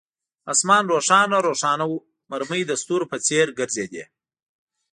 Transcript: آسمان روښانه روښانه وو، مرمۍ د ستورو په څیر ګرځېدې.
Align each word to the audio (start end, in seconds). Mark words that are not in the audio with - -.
آسمان 0.51 0.83
روښانه 0.91 1.37
روښانه 1.47 1.85
وو، 1.89 1.97
مرمۍ 2.31 2.61
د 2.67 2.71
ستورو 2.81 3.05
په 3.11 3.17
څیر 3.25 3.47
ګرځېدې. 3.59 4.03